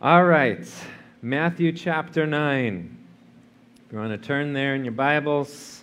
[0.00, 0.64] All right,
[1.22, 2.98] Matthew chapter 9.
[3.84, 5.82] If you want to turn there in your Bibles,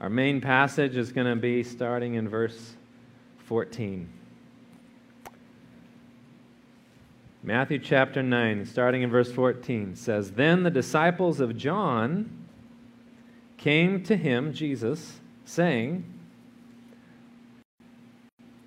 [0.00, 2.74] our main passage is going to be starting in verse
[3.44, 4.08] 14.
[7.44, 12.48] Matthew chapter 9, starting in verse 14, says Then the disciples of John
[13.56, 16.04] came to him, Jesus, saying,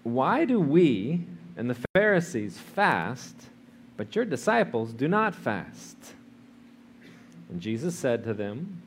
[0.03, 1.25] Why do we
[1.57, 3.49] and the Pharisees fast,
[3.97, 5.97] but your disciples do not fast?
[7.49, 8.81] And Jesus said to them,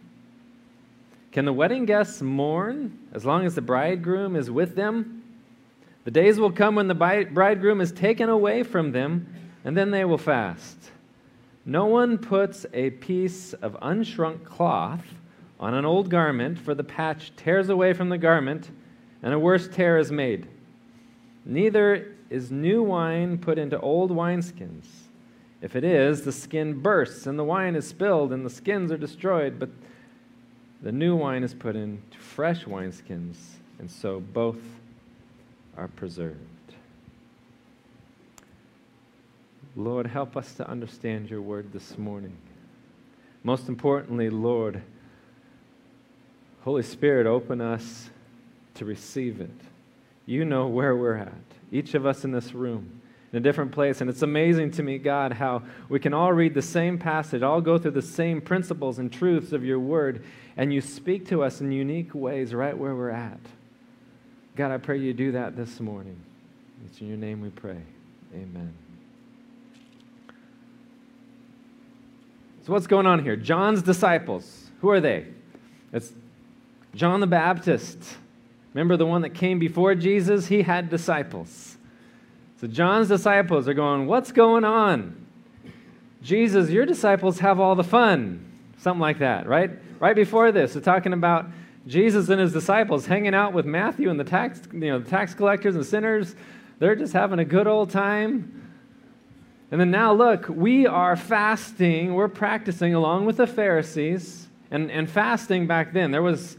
[1.33, 5.23] Can the wedding guests mourn as long as the bridegroom is with them?
[6.05, 9.35] The days will come when the bridegroom is taken away from them
[9.65, 10.91] and then they will fast.
[11.65, 15.05] No one puts a piece of unshrunk cloth
[15.59, 18.71] on an old garment, for the patch tears away from the garment,
[19.23, 20.49] and a worse tear is made.
[21.45, 24.87] Neither is new wine put into old wineskins.
[25.63, 28.97] If it is, the skin bursts, and the wine is spilled, and the skins are
[28.97, 29.59] destroyed.
[29.59, 29.69] But
[30.83, 33.37] the new wine is put into fresh wineskins,
[33.79, 34.59] and so both
[35.77, 36.39] are preserved.
[39.77, 42.37] Lord, help us to understand your word this morning.
[43.43, 44.83] Most importantly, Lord,
[46.63, 48.11] Holy Spirit, open us
[48.75, 49.51] to receive it.
[50.27, 51.33] You know where we're at,
[51.71, 53.00] each of us in this room,
[53.33, 54.01] in a different place.
[54.01, 57.61] And it's amazing to me, God, how we can all read the same passage, all
[57.61, 60.25] go through the same principles and truths of your word,
[60.57, 63.41] and you speak to us in unique ways right where we're at.
[64.57, 66.21] God, I pray you do that this morning.
[66.87, 67.79] It's in your name we pray.
[68.35, 68.75] Amen.
[72.67, 73.37] So, what's going on here?
[73.37, 74.71] John's disciples.
[74.81, 75.27] Who are they?
[75.93, 76.13] It's
[76.95, 77.99] John the Baptist.
[78.75, 80.47] Remember the one that came before Jesus?
[80.47, 81.70] He had disciples.
[82.61, 85.17] So, John's disciples are going, What's going on?
[86.23, 88.45] Jesus, your disciples have all the fun.
[88.79, 89.71] Something like that, right?
[89.99, 91.47] Right before this, they're talking about
[91.87, 95.33] Jesus and his disciples hanging out with Matthew and the tax, you know, the tax
[95.33, 96.35] collectors and sinners.
[96.79, 98.71] They're just having a good old time.
[99.71, 104.49] And then now, look, we are fasting, we're practicing along with the Pharisees.
[104.71, 106.59] And, and fasting back then, there was,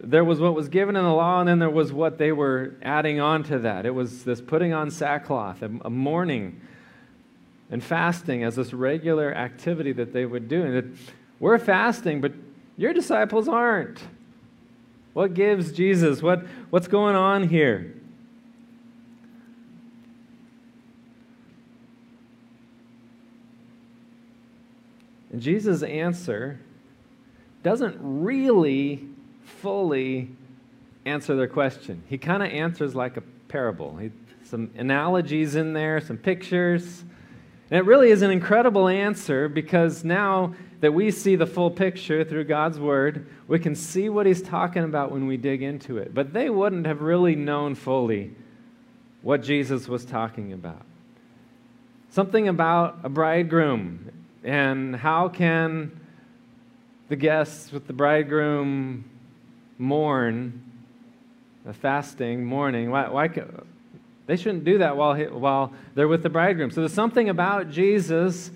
[0.00, 2.76] there was what was given in the law, and then there was what they were
[2.82, 3.84] adding on to that.
[3.84, 6.60] It was this putting on sackcloth, a, a mourning,
[7.70, 10.62] and fasting as this regular activity that they would do.
[10.62, 10.84] And that
[11.40, 12.32] we're fasting, but
[12.76, 14.00] your disciples aren't.
[15.14, 16.22] What gives Jesus?
[16.22, 17.94] What, what's going on here?
[25.32, 26.60] And Jesus' answer
[27.62, 29.07] doesn't really
[29.48, 30.30] fully
[31.04, 32.02] answer their question.
[32.08, 33.96] He kind of answers like a parable.
[33.96, 34.10] He,
[34.44, 37.04] some analogies in there, some pictures.
[37.70, 42.24] And it really is an incredible answer because now that we see the full picture
[42.24, 46.14] through God's Word, we can see what He's talking about when we dig into it.
[46.14, 48.32] But they wouldn't have really known fully
[49.22, 50.84] what Jesus was talking about.
[52.10, 54.12] Something about a bridegroom
[54.44, 56.00] and how can
[57.08, 59.04] the guests with the bridegroom
[59.78, 60.62] mourn,
[61.66, 62.90] a fasting, mourning?
[62.90, 63.28] Why, why
[64.26, 66.70] they shouldn't do that while, he, while they're with the bridegroom.
[66.70, 68.50] So there's something about Jesus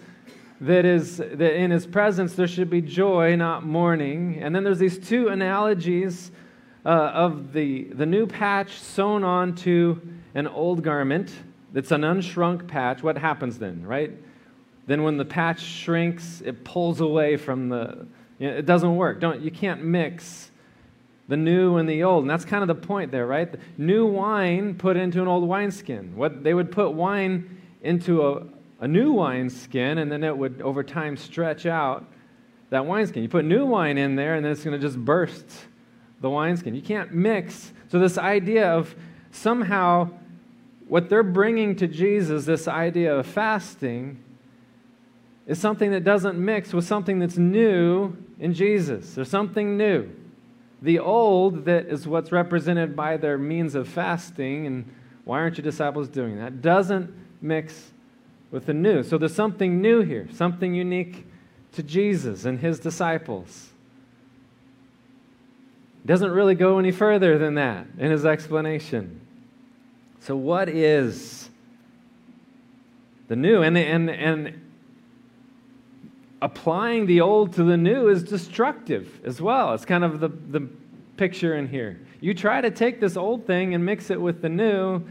[0.61, 4.39] that is that in his presence there should be joy, not mourning.
[4.43, 6.31] And then there's these two analogies
[6.85, 10.01] uh, of the, the new patch sewn onto
[10.35, 11.33] an old garment
[11.73, 13.03] that's an unshrunk patch.
[13.03, 14.13] What happens then, right?
[14.87, 18.07] Then when the patch shrinks, it pulls away from the,
[18.39, 19.21] you know, it doesn't work.
[19.21, 20.52] Don't, you can't mix
[21.29, 22.25] the new and the old.
[22.25, 23.51] And that's kind of the point there, right?
[23.51, 26.17] The new wine put into an old wineskin.
[26.17, 28.47] What they would put wine into a,
[28.81, 32.05] a new wineskin, and then it would over time stretch out
[32.71, 33.23] that wineskin.
[33.23, 35.47] You put new wine in there, and then it's going to just burst
[36.21, 36.75] the wineskin.
[36.75, 37.73] You can't mix.
[37.89, 38.95] So this idea of
[39.31, 40.11] somehow
[40.89, 44.23] what they're bringing to Jesus, this idea of fasting,
[45.47, 49.15] is something that doesn't mix with something that's new in Jesus.
[49.15, 50.09] There's something new.
[50.83, 54.93] The old, that is what's represented by their means of fasting, and
[55.25, 56.61] why aren't your disciples doing that?
[56.61, 57.93] Doesn't mix
[58.51, 59.05] with the new.
[59.05, 61.27] So there's something new here, something unique
[61.73, 63.71] to Jesus and his disciples.
[66.05, 69.21] Doesn't really go any further than that in his explanation.
[70.21, 71.49] So, what is
[73.29, 73.63] the new?
[73.63, 74.62] And, and, and
[76.43, 79.73] applying the old to the new is destructive as well.
[79.75, 80.69] It's kind of the, the
[81.17, 82.01] picture in here.
[82.21, 85.03] You try to take this old thing and mix it with the new,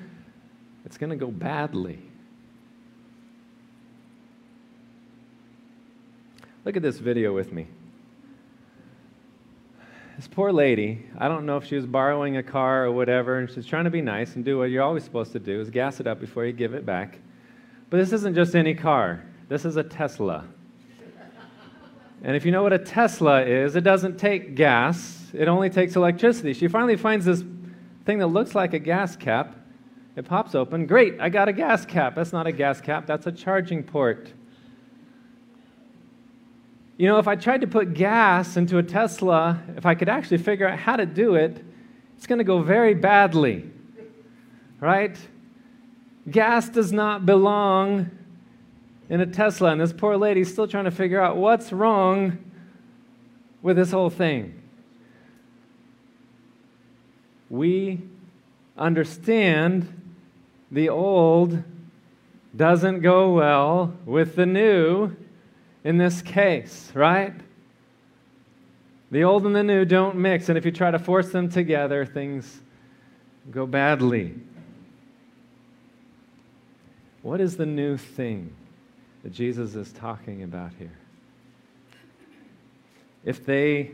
[0.86, 2.00] it's going to go badly.
[6.66, 7.68] Look at this video with me.
[10.18, 13.50] This poor lady, I don't know if she was borrowing a car or whatever, and
[13.50, 16.02] she's trying to be nice and do what you're always supposed to do is gas
[16.02, 17.20] it up before you give it back.
[17.90, 19.24] But this isn't just any car.
[19.48, 20.46] This is a Tesla.
[22.24, 25.96] And if you know what a Tesla is, it doesn't take gas, it only takes
[25.96, 26.54] electricity.
[26.54, 27.44] She finally finds this
[28.06, 29.56] thing that looks like a gas cap.
[30.16, 30.86] It pops open.
[30.86, 32.16] Great, I got a gas cap.
[32.16, 34.32] That's not a gas cap, that's a charging port.
[36.98, 40.38] You know, if I tried to put gas into a Tesla, if I could actually
[40.38, 41.66] figure out how to do it,
[42.16, 43.68] it's going to go very badly.
[44.80, 45.18] Right?
[46.30, 48.12] Gas does not belong
[49.12, 52.38] in a Tesla, and this poor lady's still trying to figure out what's wrong
[53.62, 54.58] with this whole thing.
[57.50, 58.00] We
[58.78, 60.14] understand
[60.72, 61.62] the old
[62.56, 65.14] doesn't go well with the new
[65.84, 67.34] in this case, right?
[69.12, 72.06] The old and the new don't mix, and if you try to force them together,
[72.06, 72.62] things
[73.52, 74.36] go badly.
[77.24, 78.56] What is the new thing
[79.24, 80.98] that Jesus is talking about here?
[83.24, 83.92] If they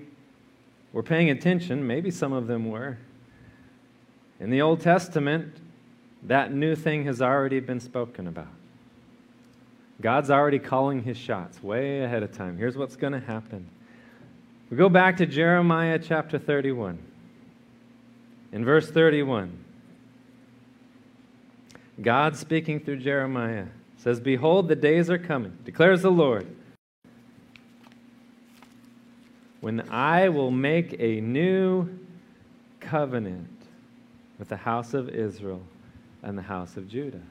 [0.93, 2.97] were paying attention, maybe some of them were,
[4.39, 5.57] in the Old Testament,
[6.23, 8.47] that new thing has already been spoken about.
[9.99, 12.57] God's already calling his shots way ahead of time.
[12.57, 13.67] Here's what's going to happen.
[14.69, 16.99] We go back to Jeremiah chapter 31.
[18.51, 19.65] In verse 31,
[22.01, 23.65] God speaking through Jeremiah
[24.07, 26.47] says, Behold, the days are coming, declares the Lord,
[29.59, 31.89] when I will make a new
[32.79, 33.49] covenant
[34.39, 35.61] with the house of Israel
[36.23, 37.21] and the house of Judah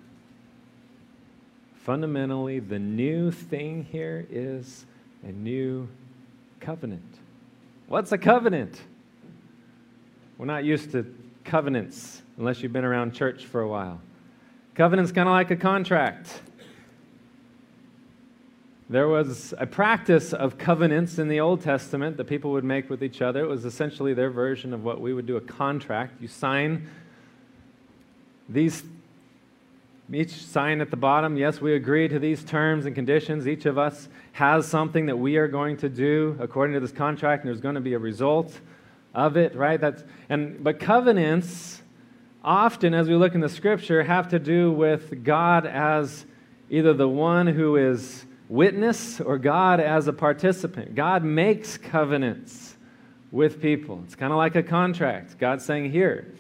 [1.86, 4.84] fundamentally, the new thing here is
[5.22, 5.88] a new
[6.60, 7.20] covenant.
[7.86, 8.82] What's a covenant?
[10.36, 11.06] We're not used to
[11.44, 13.98] covenants unless you've been around church for a while.
[14.74, 16.42] Covenant's kind of like a contract.
[18.88, 23.02] There was a practice of covenants in the Old Testament that people would make with
[23.02, 23.44] each other.
[23.44, 26.20] It was essentially their version of what we would do a contract.
[26.20, 26.88] You sign
[28.48, 28.84] these
[30.12, 33.48] each sign at the bottom, yes, we agree to these terms and conditions.
[33.48, 37.42] Each of us has something that we are going to do according to this contract,
[37.42, 38.60] and there's going to be a result
[39.14, 39.80] of it, right?
[39.80, 41.82] That's, and, but covenants,
[42.44, 46.24] often, as we look in the scripture, have to do with God as
[46.70, 50.94] either the one who is witness or God as a participant.
[50.94, 52.76] God makes covenants
[53.30, 54.02] with people.
[54.04, 55.38] It's kind of like a contract.
[55.38, 56.32] God's saying, here,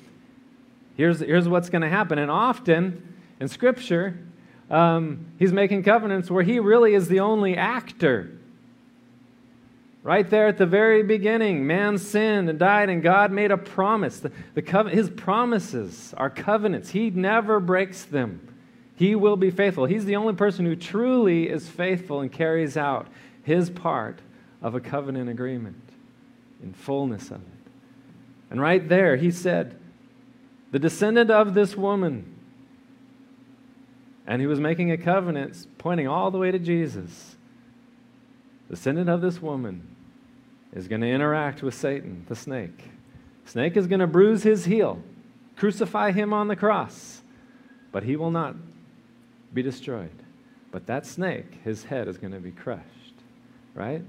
[0.96, 2.18] here's, here's what's going to happen.
[2.18, 4.18] And often, in Scripture,
[4.70, 8.30] um, he's making covenants where he really is the only actor.
[10.02, 14.20] Right there at the very beginning, man sinned and died, and God made a promise.
[14.20, 16.90] The, the cov- his promises are covenants.
[16.90, 18.55] He never breaks them.
[18.96, 19.84] He will be faithful.
[19.84, 23.06] He's the only person who truly is faithful and carries out
[23.42, 24.20] his part
[24.62, 25.90] of a covenant agreement
[26.62, 27.70] in fullness of it.
[28.50, 29.78] And right there, he said,
[30.72, 32.36] The descendant of this woman
[34.26, 37.36] and he was making a covenant pointing all the way to Jesus.
[38.68, 39.94] The descendant of this woman
[40.72, 42.90] is going to interact with Satan, the snake.
[43.44, 45.00] Snake is going to bruise his heel,
[45.54, 47.22] crucify him on the cross,
[47.92, 48.56] but he will not
[49.56, 50.10] be destroyed.
[50.70, 52.84] But that snake, his head is going to be crushed,
[53.74, 54.02] right?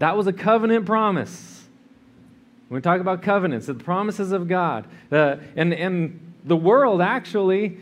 [0.00, 1.64] That was a covenant promise.
[2.68, 7.78] When we talk about covenants, the promises of God, uh, and, and the world actually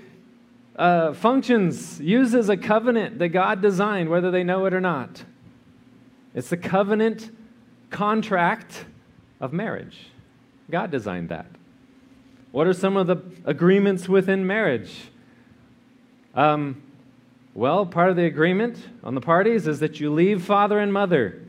[0.76, 5.24] uh, functions, uses a covenant that God designed, whether they know it or not.
[6.34, 7.30] It's the covenant
[7.90, 8.84] contract
[9.40, 10.10] of marriage.
[10.70, 11.46] God designed that.
[12.52, 15.10] What are some of the agreements within marriage?
[16.34, 16.82] Um,
[17.54, 21.42] well, part of the agreement on the parties is that you leave father and mother.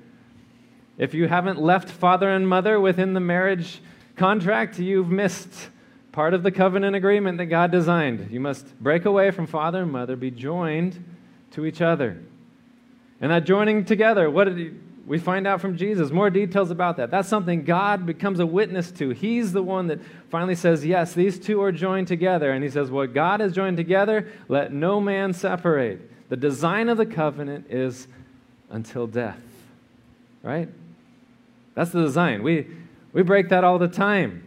[0.97, 3.81] If you haven't left father and mother within the marriage
[4.15, 5.69] contract, you've missed
[6.11, 8.29] part of the covenant agreement that God designed.
[8.31, 11.03] You must break away from father and mother, be joined
[11.51, 12.17] to each other.
[13.21, 14.71] And that joining together, what did he,
[15.05, 16.11] we find out from Jesus?
[16.11, 17.09] More details about that.
[17.09, 19.09] That's something God becomes a witness to.
[19.09, 22.51] He's the one that finally says, Yes, these two are joined together.
[22.51, 26.29] And he says, What God has joined together, let no man separate.
[26.29, 28.07] The design of the covenant is
[28.69, 29.41] until death.
[30.43, 30.69] Right?
[31.73, 32.43] That's the design.
[32.43, 32.67] We,
[33.13, 34.43] we break that all the time.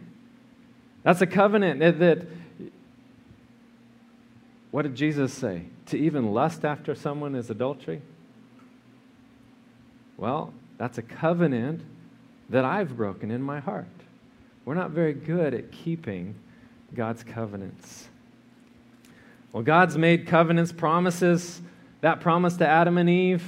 [1.03, 2.27] That's a covenant that, that,
[4.71, 5.63] what did Jesus say?
[5.87, 8.01] To even lust after someone is adultery?
[10.17, 11.81] Well, that's a covenant
[12.49, 13.87] that I've broken in my heart.
[14.65, 16.35] We're not very good at keeping
[16.93, 18.07] God's covenants.
[19.51, 21.61] Well, God's made covenants, promises,
[22.01, 23.43] that promise to Adam and Eve.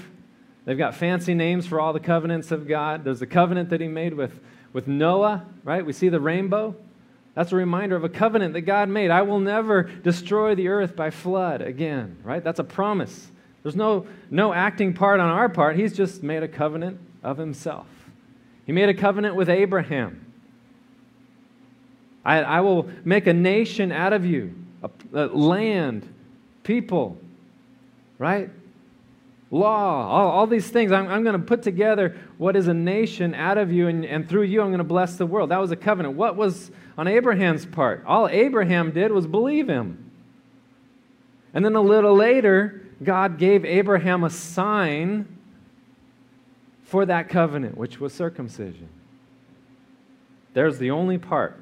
[0.66, 3.04] They've got fancy names for all the covenants of God.
[3.04, 4.40] There's a covenant that he made with,
[4.74, 5.86] with Noah, right?
[5.86, 6.76] We see the rainbow.
[7.36, 9.12] That's a reminder of a covenant that God made.
[9.12, 12.44] I will never destroy the earth by flood again, right?
[12.44, 13.30] That's a promise.
[13.66, 15.76] There's no, no acting part on our part.
[15.76, 17.88] He's just made a covenant of himself.
[18.68, 20.32] He made a covenant with Abraham.
[22.24, 24.54] I, I will make a nation out of you,
[24.84, 26.08] a, a land,
[26.62, 27.18] people,
[28.20, 28.52] right?
[29.50, 30.92] Law, all, all these things.
[30.92, 34.30] I'm, I'm going to put together what is a nation out of you, and, and
[34.30, 35.50] through you, I'm going to bless the world.
[35.50, 36.16] That was a covenant.
[36.16, 36.70] What was
[37.00, 38.04] on Abraham's part?
[38.06, 40.12] All Abraham did was believe him.
[41.56, 45.28] And then a little later, God gave Abraham a sign
[46.84, 48.90] for that covenant, which was circumcision.
[50.54, 51.62] There's the only part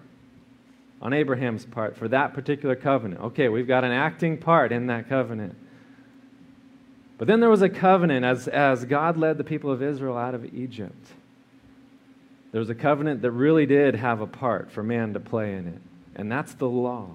[1.02, 3.22] on Abraham's part for that particular covenant.
[3.22, 5.56] Okay, we've got an acting part in that covenant.
[7.18, 10.36] But then there was a covenant as, as God led the people of Israel out
[10.36, 11.08] of Egypt.
[12.52, 15.68] There was a covenant that really did have a part for man to play in
[15.68, 15.82] it,
[16.16, 17.10] and that's the law.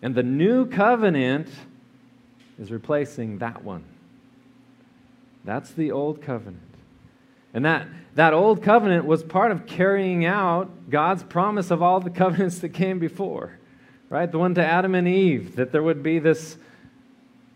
[0.00, 1.48] And the new covenant
[2.58, 3.84] is replacing that one.
[5.44, 6.60] That's the old covenant.
[7.52, 12.10] And that, that old covenant was part of carrying out God's promise of all the
[12.22, 13.58] covenants that came before,
[14.08, 14.30] right?
[14.30, 16.56] The one to Adam and Eve, that there would be this,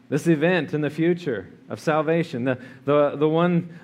[0.08, 2.44] this event in the future of salvation.
[2.44, 3.76] The, the, the one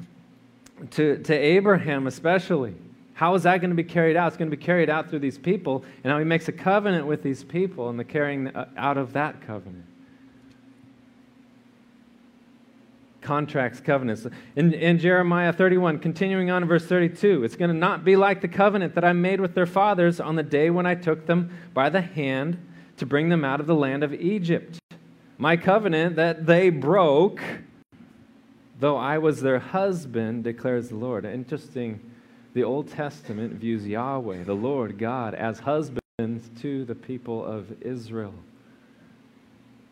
[0.92, 2.75] to, to Abraham, especially.
[3.14, 4.28] How is that going to be carried out?
[4.28, 5.85] It's going to be carried out through these people.
[6.02, 9.12] And now he makes a covenant with these people and the carrying uh, out of
[9.12, 9.85] that covenant.
[13.25, 14.26] Contracts, covenants.
[14.54, 18.40] In, in Jeremiah 31, continuing on in verse 32, it's going to not be like
[18.40, 21.50] the covenant that I made with their fathers on the day when I took them
[21.73, 22.59] by the hand
[22.99, 24.78] to bring them out of the land of Egypt.
[25.38, 27.43] My covenant that they broke,
[28.78, 31.25] though I was their husband, declares the Lord.
[31.25, 31.99] Interesting.
[32.52, 36.00] The Old Testament views Yahweh, the Lord God, as husband
[36.61, 38.35] to the people of Israel.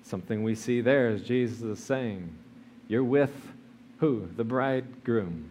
[0.04, 2.32] Something we see there is Jesus is saying,
[2.88, 3.32] you're with
[3.98, 4.28] who?
[4.36, 5.50] The bridegroom,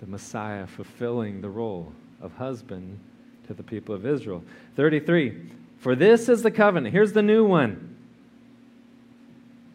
[0.00, 2.98] the Messiah, fulfilling the role of husband
[3.46, 4.42] to the people of Israel.
[4.76, 5.50] 33.
[5.78, 6.94] For this is the covenant.
[6.94, 7.96] Here's the new one.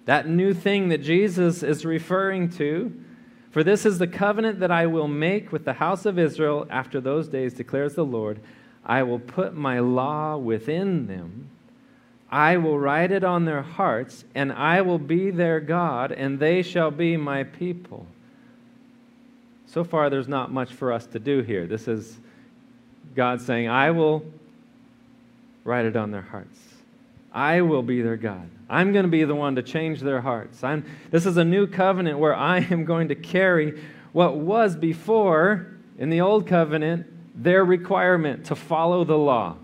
[0.05, 2.91] That new thing that Jesus is referring to.
[3.51, 6.99] For this is the covenant that I will make with the house of Israel after
[6.99, 8.39] those days, declares the Lord.
[8.83, 11.49] I will put my law within them
[12.31, 16.61] I will write it on their hearts, and I will be their God, and they
[16.61, 18.05] shall be my people.
[19.67, 21.67] So far, there's not much for us to do here.
[21.67, 22.17] This is
[23.15, 24.23] God saying, I will
[25.65, 26.59] write it on their hearts.
[27.33, 28.49] I will be their God.
[28.69, 30.63] I'm going to be the one to change their hearts.
[30.63, 33.81] I'm, this is a new covenant where I am going to carry
[34.13, 39.55] what was before, in the old covenant, their requirement to follow the law.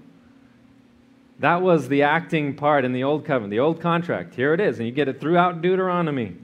[1.40, 4.34] That was the acting part in the Old Covenant, the Old Contract.
[4.34, 6.36] Here it is, and you get it throughout Deuteronomy.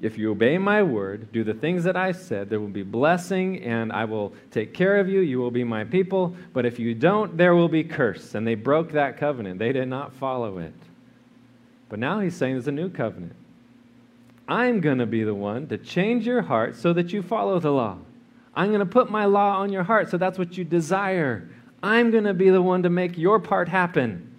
[0.00, 3.62] If you obey my word, do the things that I said, there will be blessing,
[3.62, 5.20] and I will take care of you.
[5.20, 6.36] You will be my people.
[6.52, 8.34] But if you don't, there will be curse.
[8.34, 10.74] And they broke that covenant, they did not follow it.
[11.88, 13.36] But now he's saying there's a new covenant.
[14.48, 17.70] I'm going to be the one to change your heart so that you follow the
[17.70, 17.98] law.
[18.54, 21.48] I'm going to put my law on your heart so that's what you desire.
[21.86, 24.34] I'm going to be the one to make your part happen.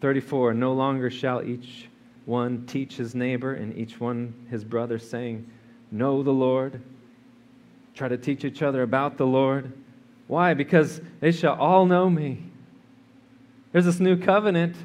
[0.00, 0.54] Thirty-four.
[0.54, 1.88] No longer shall each
[2.24, 5.50] one teach his neighbor and each one his brother, saying,
[5.90, 6.80] "Know the Lord."
[7.96, 9.72] Try to teach each other about the Lord.
[10.28, 10.54] Why?
[10.54, 12.44] Because they shall all know me.
[13.72, 14.76] There's this new covenant.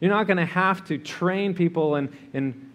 [0.00, 2.67] You're not going to have to train people and, and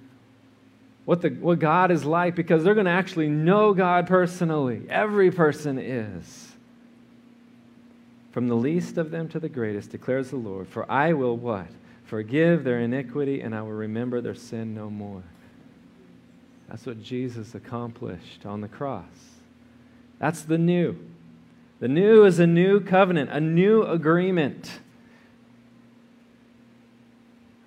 [1.06, 4.84] what, the, what God is like because they're going to actually know God personally.
[4.90, 6.52] Every person is.
[8.32, 11.68] From the least of them to the greatest, declares the Lord, for I will what?
[12.06, 15.24] Forgive their iniquity and I will remember their sin no more.
[16.70, 19.04] That's what Jesus accomplished on the cross.
[20.20, 20.98] That's the new.
[21.80, 24.80] The new is a new covenant, a new agreement.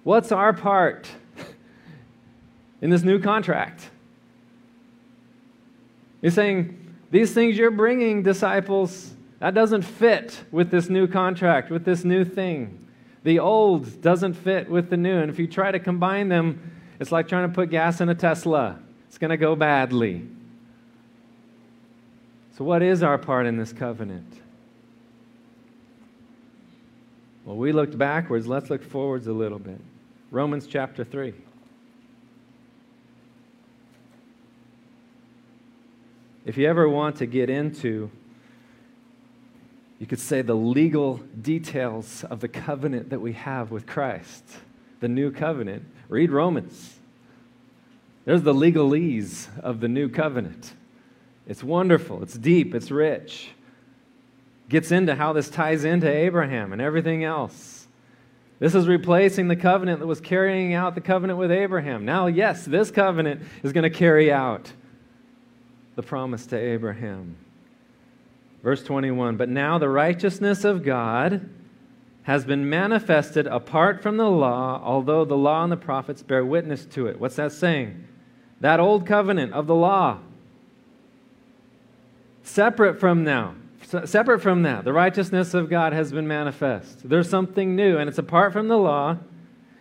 [0.04, 1.08] What's our part?
[2.80, 3.90] In this new contract.
[6.20, 11.84] He's saying, These things you're bringing, disciples, that doesn't fit with this new contract, with
[11.84, 12.86] this new thing.
[13.22, 15.18] The old doesn't fit with the new.
[15.18, 18.14] And if you try to combine them, it's like trying to put gas in a
[18.14, 18.78] Tesla.
[19.08, 20.26] It's going to go badly.
[22.56, 24.40] So, what is our part in this covenant?
[27.44, 28.46] Well, we looked backwards.
[28.46, 29.80] Let's look forwards a little bit.
[30.30, 31.34] Romans chapter 3.
[36.46, 38.08] If you ever want to get into,
[39.98, 44.44] you could say, the legal details of the covenant that we have with Christ,
[45.00, 47.00] the new covenant, read Romans.
[48.26, 50.72] There's the legalese of the new covenant.
[51.48, 53.50] It's wonderful, it's deep, it's rich.
[54.68, 57.88] Gets into how this ties into Abraham and everything else.
[58.60, 62.04] This is replacing the covenant that was carrying out the covenant with Abraham.
[62.04, 64.70] Now, yes, this covenant is going to carry out
[65.96, 67.36] the promise to Abraham.
[68.62, 71.48] Verse 21 But now the righteousness of God
[72.24, 76.84] has been manifested apart from the law, although the law and the prophets bear witness
[76.84, 77.18] to it.
[77.18, 78.06] What's that saying?
[78.60, 80.18] That old covenant of the law.
[82.42, 83.54] Separate from now,
[84.04, 87.08] separate from that, the righteousness of God has been manifest.
[87.08, 89.18] There's something new, and it's apart from the law.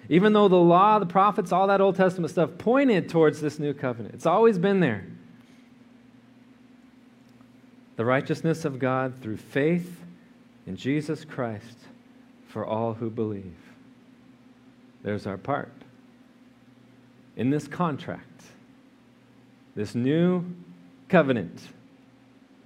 [0.07, 3.73] Even though the law, the prophets, all that Old Testament stuff pointed towards this new
[3.73, 5.07] covenant, it's always been there
[7.95, 10.03] the righteousness of God through faith
[10.67, 11.77] in Jesus Christ
[12.47, 13.55] for all who believe.
[15.03, 15.71] There's our part.
[17.35, 18.43] In this contract,
[19.75, 20.45] this new
[21.09, 21.61] covenant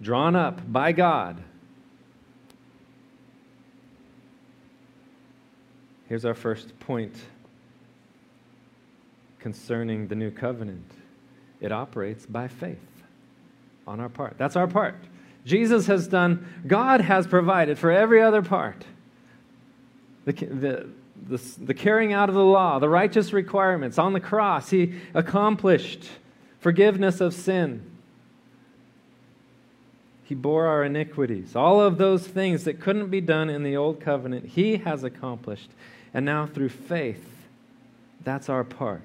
[0.02, 1.44] drawn up by God.
[6.08, 7.16] Here's our first point
[9.40, 10.92] concerning the new covenant
[11.62, 12.78] it operates by faith
[13.86, 14.36] on our part.
[14.38, 14.96] That's our part.
[15.50, 18.86] Jesus has done, God has provided for every other part.
[20.26, 20.90] The, the,
[21.28, 26.08] the, the, carrying out of the law, the righteous requirements on the cross, He accomplished
[26.60, 27.82] forgiveness of sin.
[30.24, 31.56] He bore our iniquities.
[31.56, 35.72] All of those things that couldn't be done in the old covenant, He has accomplished.
[36.14, 37.28] And now through faith,
[38.24, 39.02] that's our part.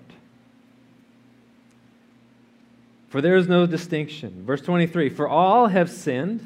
[3.14, 4.44] For there is no distinction.
[4.44, 6.40] Verse 23 For all have sinned.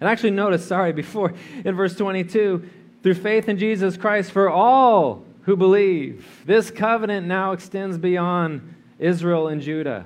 [0.00, 2.70] And actually, notice, sorry, before in verse 22,
[3.02, 6.24] through faith in Jesus Christ, for all who believe.
[6.46, 10.04] This covenant now extends beyond Israel and Judah.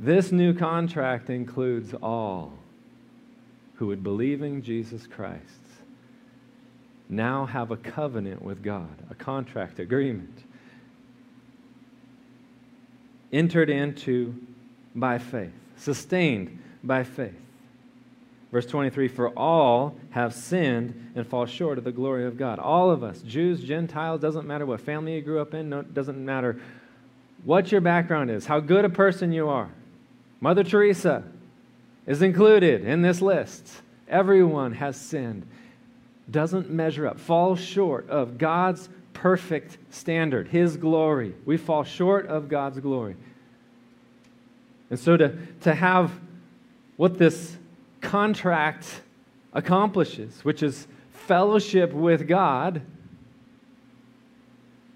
[0.00, 2.52] This new contract includes all
[3.76, 5.60] who would believe in Jesus Christ.
[7.08, 10.42] Now have a covenant with God, a contract agreement
[13.34, 14.34] entered into
[14.94, 17.34] by faith, sustained by faith.
[18.52, 22.60] Verse 23 For all have sinned and fall short of the glory of God.
[22.60, 26.24] All of us, Jews, Gentiles, doesn't matter what family you grew up in, no, doesn't
[26.24, 26.60] matter
[27.42, 29.70] what your background is, how good a person you are.
[30.40, 31.24] Mother Teresa
[32.06, 33.82] is included in this list.
[34.08, 35.46] Everyone has sinned,
[36.30, 38.88] doesn't measure up, falls short of God's
[39.24, 41.34] perfect standard, His glory.
[41.46, 43.16] We fall short of God's glory.
[44.90, 46.12] And so to, to have
[46.98, 47.56] what this
[48.02, 49.00] contract
[49.54, 52.82] accomplishes, which is fellowship with God,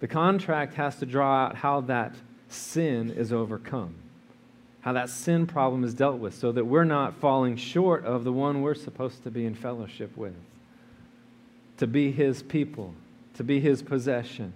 [0.01, 2.15] the contract has to draw out how that
[2.51, 3.95] sin is overcome,
[4.83, 8.33] how that sin problem is dealt with, so that we're not falling short of the
[8.35, 10.37] one we're supposed to be in fellowship with,
[11.79, 12.93] to be His people,
[13.39, 14.53] to be his possession.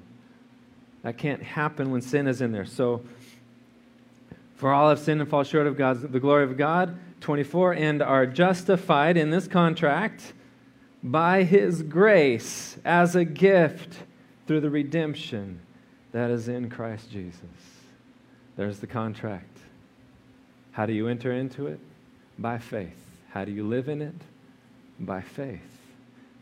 [1.02, 2.66] That can't happen when sin is in there.
[2.66, 3.02] So,
[4.56, 6.98] for all have sinned and fall short of God's, the glory of God.
[7.20, 10.32] 24, and are justified in this contract
[11.02, 13.98] by his grace as a gift
[14.46, 15.60] through the redemption
[16.10, 17.40] that is in Christ Jesus.
[18.56, 19.58] There's the contract.
[20.72, 21.78] How do you enter into it?
[22.36, 22.98] By faith.
[23.30, 24.14] How do you live in it?
[24.98, 25.60] By faith.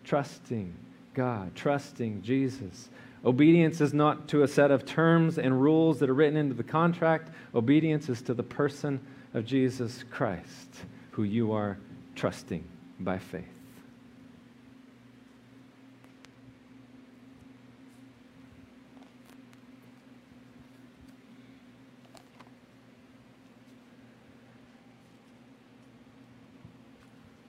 [0.05, 0.75] Trusting
[1.21, 2.89] God, trusting Jesus.
[3.27, 6.63] Obedience is not to a set of terms and rules that are written into the
[6.63, 7.31] contract.
[7.55, 8.99] Obedience is to the person
[9.35, 10.77] of Jesus Christ,
[11.11, 11.77] who you are
[12.15, 12.65] trusting
[13.01, 13.45] by faith.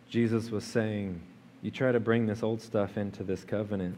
[0.09, 1.21] Jesus was saying,
[1.61, 3.95] you try to bring this old stuff into this covenant,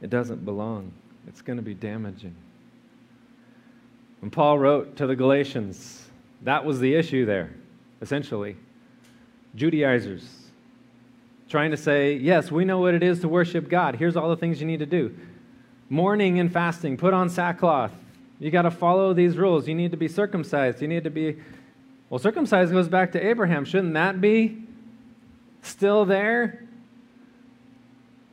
[0.00, 0.92] it doesn't belong.
[1.26, 2.34] It's going to be damaging.
[4.20, 6.06] When Paul wrote to the Galatians,
[6.42, 7.50] that was the issue there,
[8.00, 8.56] essentially.
[9.54, 10.44] Judaizers
[11.48, 13.96] trying to say, yes, we know what it is to worship God.
[13.96, 15.14] Here's all the things you need to do
[15.90, 17.92] mourning and fasting, put on sackcloth.
[18.40, 19.68] You got to follow these rules.
[19.68, 20.82] You need to be circumcised.
[20.82, 21.36] You need to be,
[22.10, 23.64] well, circumcised goes back to Abraham.
[23.64, 24.63] Shouldn't that be
[25.64, 26.64] still there?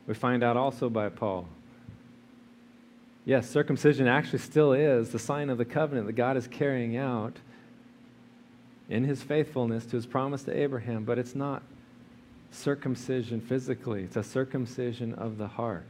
[0.06, 1.48] We find out also by Paul.
[3.24, 7.36] Yes, circumcision actually still is the sign of the covenant that God is carrying out
[8.88, 11.62] in his faithfulness to his promise to Abraham, but it's not
[12.50, 15.86] circumcision physically, it's a circumcision of the heart.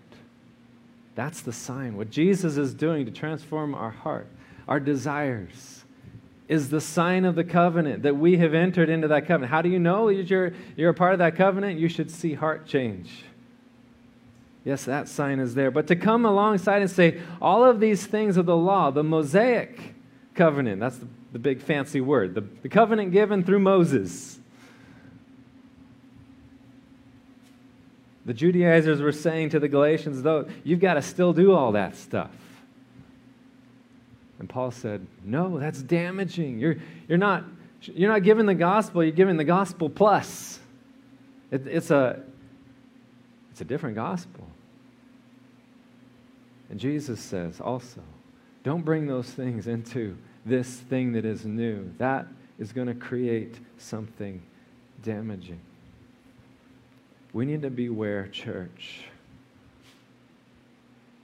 [1.14, 1.96] That's the sign.
[1.96, 4.28] What Jesus is doing to transform our heart,
[4.68, 5.81] our desires,
[6.52, 9.50] is the sign of the covenant that we have entered into that covenant.
[9.50, 11.80] How do you know you're, you're a part of that covenant?
[11.80, 13.24] You should see heart change.
[14.62, 15.70] Yes, that sign is there.
[15.70, 19.94] But to come alongside and say, all of these things of the law, the Mosaic
[20.34, 24.38] covenant, that's the, the big fancy word, the, the covenant given through Moses.
[28.26, 31.96] The Judaizers were saying to the Galatians, though, you've got to still do all that
[31.96, 32.30] stuff.
[34.42, 36.58] And Paul said, No, that's damaging.
[36.58, 37.44] You're, you're, not,
[37.80, 40.58] you're not giving the gospel, you're giving the gospel plus.
[41.52, 42.20] It, it's, a,
[43.52, 44.44] it's a different gospel.
[46.70, 48.02] And Jesus says also,
[48.64, 51.88] don't bring those things into this thing that is new.
[51.98, 52.26] That
[52.58, 54.42] is going to create something
[55.04, 55.60] damaging.
[57.32, 59.04] We need to beware, church,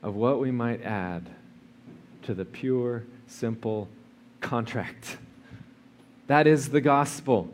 [0.05, 1.29] of what we might add
[2.29, 3.89] to the pure, simple
[4.43, 5.17] contract.
[6.27, 7.49] That is the gospel.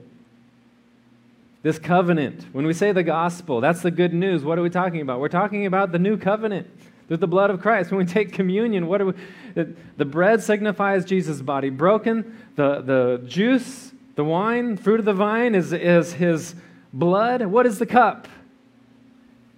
[1.63, 4.43] This covenant, when we say the gospel, that's the good news.
[4.43, 5.21] What are we talking about?
[5.21, 6.67] We're talking about the new covenant
[7.07, 7.93] through the blood of Christ.
[7.93, 9.15] When we take communion, what do
[9.55, 9.65] we,
[9.97, 15.55] the bread signifies Jesus' body broken, the, the juice, the wine, fruit of the vine
[15.55, 16.57] is, is his
[16.93, 17.47] blood.
[17.47, 18.27] What is the cup?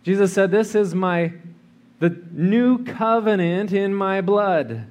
[0.03, 1.33] Jesus said, This is my
[2.01, 4.87] the new covenant in my blood.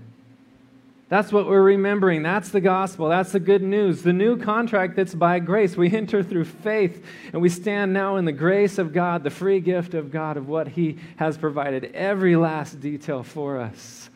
[1.07, 2.23] That's what we're remembering.
[2.23, 3.09] That's the gospel.
[3.09, 4.01] That's the good news.
[4.01, 5.77] The new contract that's by grace.
[5.77, 9.59] We enter through faith and we stand now in the grace of God, the free
[9.59, 14.09] gift of God, of what He has provided, every last detail for us.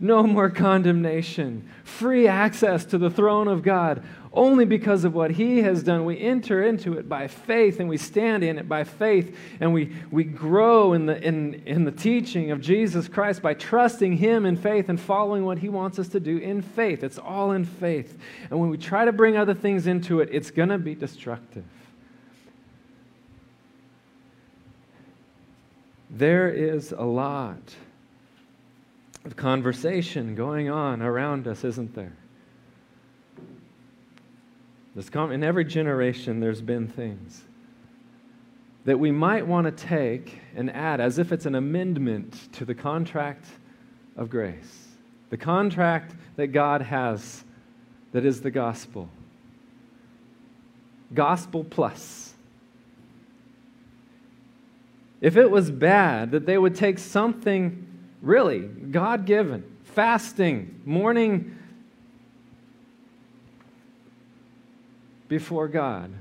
[0.00, 4.02] No more condemnation, free access to the throne of God,
[4.34, 6.04] only because of what He has done.
[6.04, 9.94] We enter into it by faith and we stand in it by faith and we,
[10.10, 14.56] we grow in the, in, in the teaching of Jesus Christ by trusting Him in
[14.56, 17.04] faith and following what He wants us to do in faith.
[17.04, 18.18] It's all in faith.
[18.50, 21.64] And when we try to bring other things into it, it's going to be destructive.
[26.08, 27.74] There is a lot
[29.24, 32.12] of conversation going on around us, isn't there?
[34.94, 37.42] In every generation, there's been things
[38.84, 42.74] that we might want to take and add as if it's an amendment to the
[42.74, 43.46] contract
[44.16, 44.88] of grace,
[45.30, 47.44] the contract that God has
[48.12, 49.08] that is the gospel.
[51.14, 52.34] Gospel plus.
[55.20, 57.86] If it was bad that they would take something
[58.20, 61.56] really God given, fasting, mourning
[65.32, 66.12] before God.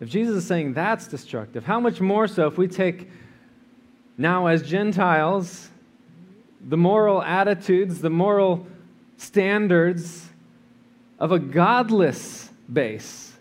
[0.00, 3.10] If Jesus is saying that's destructive, how much more so if we take
[4.16, 5.68] now as Gentiles
[6.58, 8.66] the moral attitudes, the moral
[9.18, 10.26] standards
[11.18, 13.34] of a godless base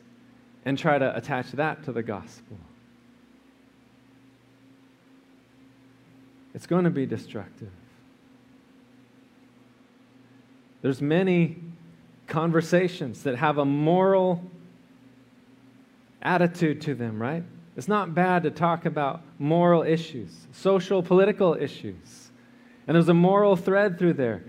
[0.65, 2.57] and try to attach that to the gospel?
[6.53, 7.71] It's going to be destructive.
[10.81, 11.70] There's many
[12.31, 14.41] conversations that have a moral
[16.21, 17.43] attitude to them, right?
[17.75, 22.29] It's not bad to talk about moral issues, social, political issues.
[22.87, 24.43] And there's a moral thread through there.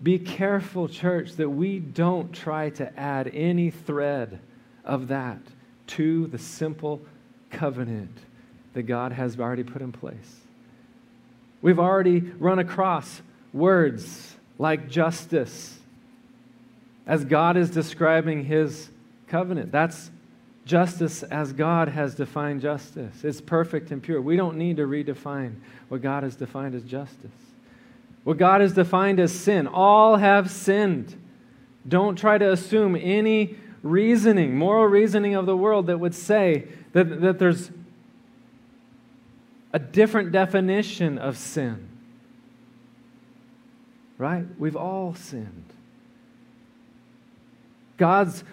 [0.00, 4.38] Be careful, church, that we don't try to add any thread
[4.84, 5.40] of that
[5.88, 7.02] to the simple
[7.50, 8.16] covenant
[8.74, 10.40] that God has already put in place.
[11.62, 15.73] We've already run across words like justice
[17.06, 18.90] as God is describing his
[19.28, 19.72] covenant.
[19.72, 20.10] That's
[20.64, 23.24] justice as God has defined justice.
[23.24, 24.20] It's perfect and pure.
[24.20, 25.56] We don't need to redefine
[25.88, 27.30] what God has defined as justice.
[28.24, 29.66] What God has defined as sin.
[29.66, 31.14] All have sinned.
[31.86, 37.20] Don't try to assume any reasoning, moral reasoning of the world that would say that,
[37.20, 37.70] that there's
[39.74, 41.88] a different definition of sin.
[44.16, 44.46] Right?
[44.58, 45.73] We've all sinned.
[47.96, 48.44] God's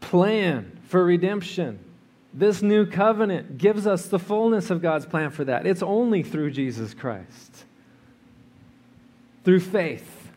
[0.00, 1.78] plan for redemption
[2.34, 5.66] This new covenant gives us the fullness of God's plan for that.
[5.68, 7.64] It's only through Jesus Christ,
[9.44, 10.32] through faith.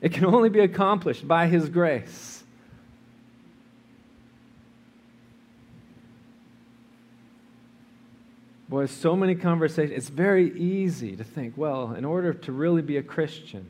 [0.00, 2.42] It can only be accomplished by His grace.
[8.68, 9.96] Boy, so many conversations.
[9.96, 13.66] It's very easy to think, well, in order to really be a Christian,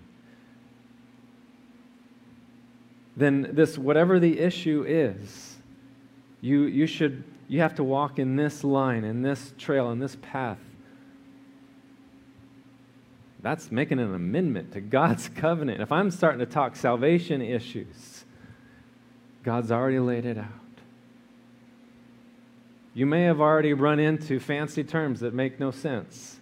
[3.18, 5.57] then this, whatever the issue is,
[6.40, 10.16] you, you should, you have to walk in this line, in this trail, in this
[10.22, 10.61] path.
[13.40, 15.81] That's making an amendment to God's covenant.
[15.81, 18.24] If I'm starting to talk salvation issues,
[19.42, 20.46] God's already laid it out.
[22.94, 26.38] You may have already run into fancy terms that make no sense.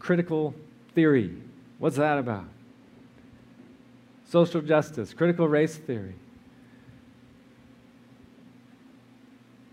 [0.00, 0.54] Critical
[0.94, 1.36] theory.
[1.78, 2.46] What's that about?
[4.34, 6.16] Social justice, critical race theory.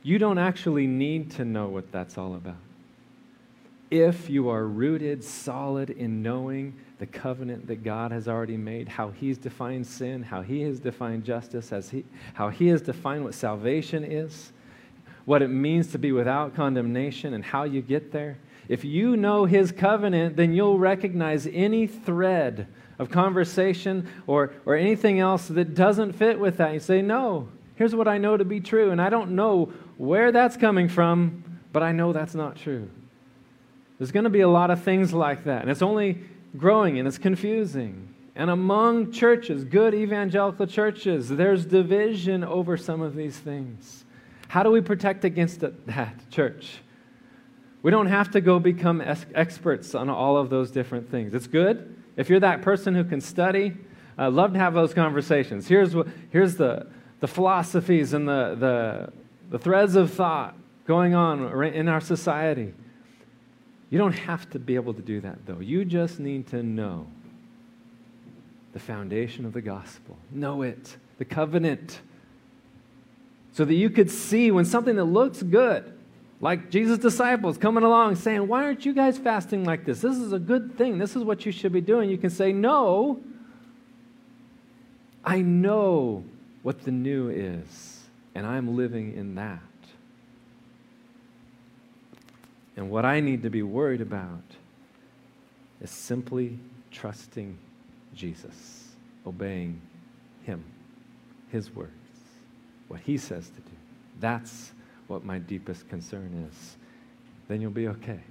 [0.04, 2.62] You don't actually need to know what that's all about.
[3.90, 9.10] If you are rooted solid in knowing the covenant that God has already made, how
[9.10, 13.34] He's defined sin, how He has defined justice, as he, how He has defined what
[13.34, 14.52] salvation is,
[15.26, 18.38] what it means to be without condemnation, and how you get there.
[18.70, 22.68] If you know His covenant, then you'll recognize any thread
[23.02, 26.72] of conversation or, or anything else that doesn't fit with that.
[26.72, 30.32] You say, No, here's what I know to be true, and I don't know where
[30.32, 32.88] that's coming from, but I know that's not true.
[33.98, 36.20] There's going to be a lot of things like that, and it's only
[36.56, 38.14] growing and it's confusing.
[38.36, 44.06] And among churches, good evangelical churches, there's division over some of these things.
[44.48, 46.82] How do we protect against that, church?
[47.82, 51.34] We don't have to go become experts on all of those different things.
[51.34, 52.01] It's good.
[52.18, 53.76] If you're that person who can study,
[54.18, 55.68] I love to have those conversations.
[55.68, 56.88] Here's, what, here's the,
[57.20, 59.14] the philosophies and the, the,
[59.50, 62.74] the threads of thought going on in our society.
[63.90, 65.60] You don't have to be able to do that, though.
[65.60, 67.08] You just need to know
[68.74, 70.18] the foundation of the gospel.
[70.32, 72.02] Know it, the covenant.
[73.54, 75.92] So that you could see when something that looks good,
[76.42, 80.02] like Jesus' disciples coming along saying, Why aren't you guys fasting like this?
[80.02, 80.98] This is a good thing.
[80.98, 82.10] This is what you should be doing.
[82.10, 83.22] You can say, No,
[85.24, 86.26] I know
[86.64, 88.02] what the new is,
[88.34, 89.60] and I'm living in that.
[92.76, 94.42] And what I need to be worried about
[95.80, 96.58] is simply
[96.90, 97.56] trusting
[98.16, 98.88] Jesus,
[99.28, 99.80] obeying
[100.44, 100.64] Him,
[101.52, 101.92] His words,
[102.88, 103.78] what He says to do.
[104.20, 104.72] That's
[105.12, 106.78] what my deepest concern is.
[107.50, 108.22] Then you'll be okay.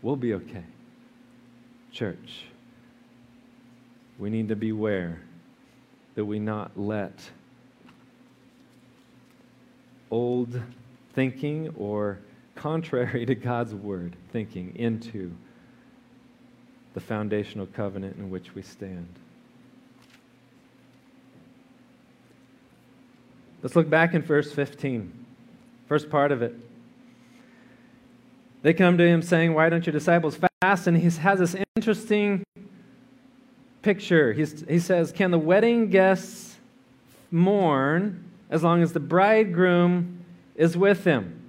[0.00, 0.64] We'll be okay.
[1.92, 2.46] Church,
[4.18, 5.20] we need to beware
[6.14, 7.12] that we not let
[10.10, 10.60] old
[11.12, 12.18] thinking or
[12.54, 15.32] contrary to God's word thinking into
[16.94, 19.08] the foundational covenant in which we stand.
[23.62, 25.21] Let's look back in verse 15,
[25.92, 26.54] first part of it.
[28.62, 30.86] They come to him saying, Why don't your disciples fast?
[30.86, 32.42] And he has this interesting
[33.82, 34.32] picture.
[34.32, 36.56] He's, he says, Can the wedding guests
[37.30, 40.24] mourn as long as the bridegroom
[40.54, 41.42] is with them?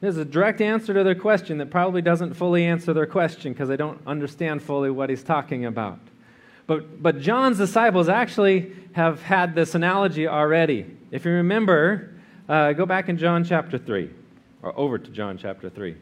[0.00, 3.52] This is a direct answer to their question that probably doesn't fully answer their question
[3.52, 6.00] because they don't understand fully what he's talking about.
[6.70, 10.86] But, but John's disciples actually have had this analogy already.
[11.10, 12.14] If you remember,
[12.48, 14.08] uh, go back in John chapter 3,
[14.62, 15.96] or over to John chapter 3.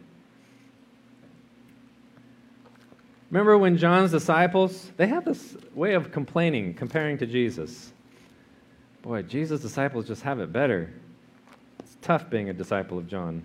[3.30, 7.90] Remember when John's disciples, they had this way of complaining, comparing to Jesus.
[9.00, 10.92] Boy, Jesus' disciples just have it better.
[11.78, 13.42] It's tough being a disciple of John.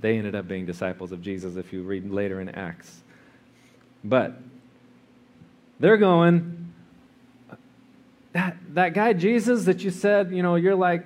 [0.00, 3.02] They ended up being disciples of Jesus if you read later in Acts.
[4.02, 4.38] But
[5.80, 6.72] they're going,
[8.32, 11.04] that, that guy Jesus that you said, you know, you're like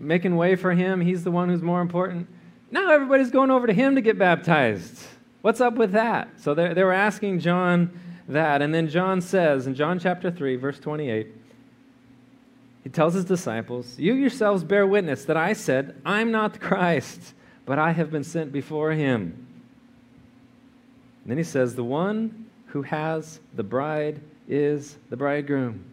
[0.00, 2.28] making way for him, he's the one who's more important.
[2.70, 5.02] Now everybody's going over to him to get baptized.
[5.42, 6.28] What's up with that?
[6.40, 7.98] So they, they were asking John
[8.28, 8.62] that.
[8.62, 11.28] And then John says in John chapter 3, verse 28,
[12.84, 17.34] he tells his disciples, You yourselves bear witness that I said, I'm not the Christ
[17.68, 19.46] but I have been sent before him.
[21.22, 25.84] And then he says, The one who has the bride is the bridegroom,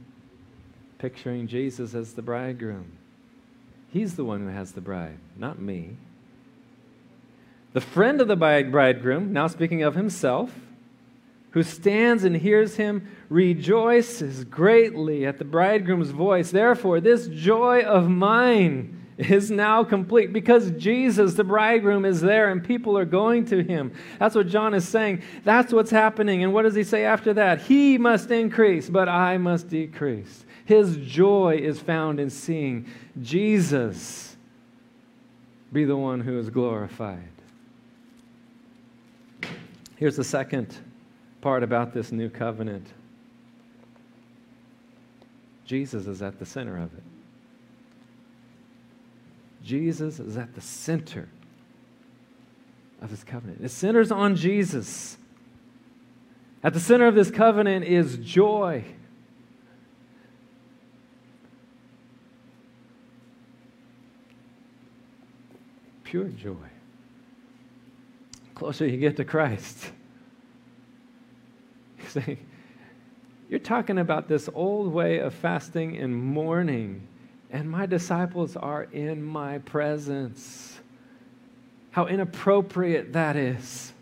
[0.98, 2.98] picturing Jesus as the bridegroom.
[3.92, 5.98] He's the one who has the bride, not me.
[7.74, 10.52] The friend of the bridegroom, now speaking of himself,
[11.52, 16.52] who stands and hears him rejoices greatly at the bridegroom's voice.
[16.52, 22.63] Therefore, this joy of mine is now complete because Jesus, the bridegroom, is there and
[22.63, 23.93] people are going to him.
[24.19, 25.23] That's what John is saying.
[25.43, 26.43] That's what's happening.
[26.43, 27.62] And what does he say after that?
[27.62, 30.45] He must increase, but I must decrease.
[30.65, 32.88] His joy is found in seeing
[33.21, 34.36] Jesus
[35.71, 37.30] be the one who is glorified.
[39.95, 40.75] Here's the second
[41.39, 42.88] part about this new covenant
[45.65, 47.04] Jesus is at the center of it.
[49.65, 51.28] Jesus is at the center
[53.01, 53.62] of his covenant.
[53.63, 55.17] It centers on Jesus.
[56.63, 58.86] At the center of this covenant is joy.
[66.04, 66.56] Pure joy.
[68.54, 69.91] closer you get to Christ,
[71.99, 72.38] you say,
[73.49, 77.08] You're talking about this old way of fasting and mourning
[77.52, 80.80] and my disciples are in my presence.
[81.92, 83.94] How inappropriate that is.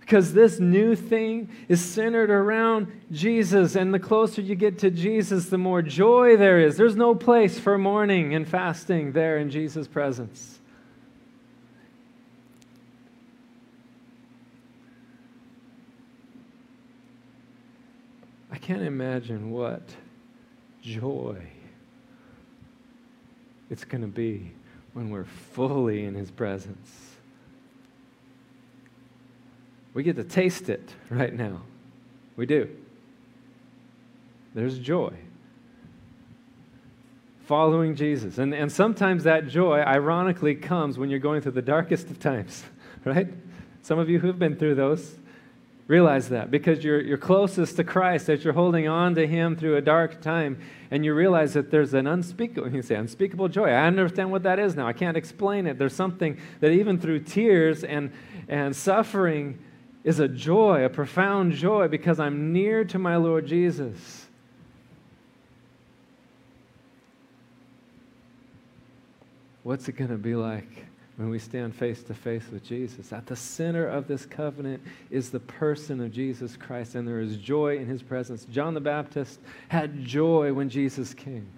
[0.00, 5.46] Because this new thing is centered around Jesus, and the closer you get to Jesus,
[5.46, 6.76] the more joy there is.
[6.76, 10.58] There's no place for mourning and fasting there in Jesus' presence.
[18.50, 19.82] I can't imagine what
[20.82, 21.46] joy
[23.72, 24.52] it's going to be
[24.92, 26.90] when we're fully in His presence.
[29.94, 31.62] We get to taste it right now.
[32.36, 32.68] We do.
[34.54, 35.14] There's joy.
[37.46, 38.36] Following Jesus.
[38.36, 42.64] And, and sometimes that joy, ironically, comes when you're going through the darkest of times,
[43.06, 43.32] right?
[43.80, 45.16] Some of you who've been through those,
[45.92, 49.76] Realize that because you're, you're closest to Christ, that you're holding on to Him through
[49.76, 50.58] a dark time,
[50.90, 53.68] and you realize that there's an unspeakable, you say, unspeakable joy.
[53.68, 54.86] I understand what that is now.
[54.86, 55.76] I can't explain it.
[55.76, 58.10] There's something that even through tears and,
[58.48, 59.58] and suffering
[60.02, 64.28] is a joy, a profound joy, because I'm near to my Lord Jesus.
[69.62, 73.12] What's it going to be like when we stand face to face with Jesus.
[73.12, 77.36] At the center of this covenant is the person of Jesus Christ, and there is
[77.36, 78.46] joy in his presence.
[78.46, 81.48] John the Baptist had joy when Jesus came.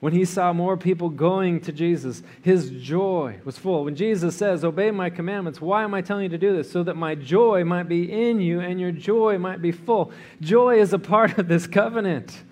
[0.00, 3.84] When he saw more people going to Jesus, his joy was full.
[3.84, 6.72] When Jesus says, Obey my commandments, why am I telling you to do this?
[6.72, 10.10] So that my joy might be in you and your joy might be full.
[10.40, 12.42] Joy is a part of this covenant.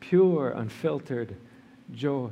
[0.00, 1.36] Pure, unfiltered
[1.90, 2.30] joy.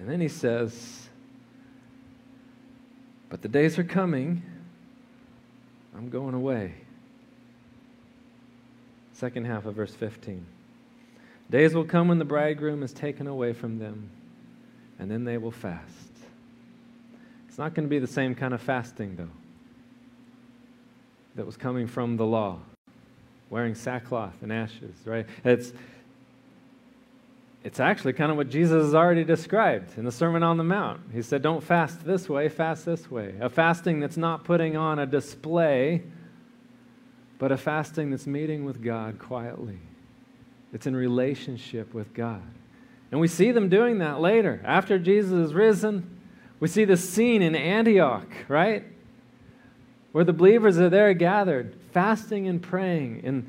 [0.00, 1.08] And then he says,
[3.28, 4.42] But the days are coming,
[5.94, 6.72] I'm going away.
[9.12, 10.46] Second half of verse 15.
[11.50, 14.08] Days will come when the bridegroom is taken away from them,
[14.98, 16.10] and then they will fast.
[17.48, 19.28] It's not going to be the same kind of fasting, though,
[21.34, 22.60] that was coming from the law,
[23.50, 25.26] wearing sackcloth and ashes, right?
[25.44, 25.74] It's,
[27.62, 31.00] it's actually kind of what Jesus has already described in the Sermon on the Mount.
[31.12, 33.34] He said, Don't fast this way, fast this way.
[33.40, 36.02] A fasting that's not putting on a display,
[37.38, 39.78] but a fasting that's meeting with God quietly.
[40.72, 42.42] It's in relationship with God.
[43.10, 44.62] And we see them doing that later.
[44.64, 46.18] After Jesus is risen,
[46.60, 48.84] we see the scene in Antioch, right?
[50.12, 53.22] Where the believers are there gathered, fasting and praying.
[53.24, 53.48] And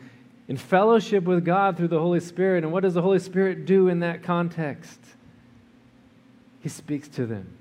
[0.52, 2.66] in fellowship with God through the Holy Spirit.
[2.66, 5.00] And what does the Holy Spirit do in that context?
[6.60, 7.56] He speaks to them,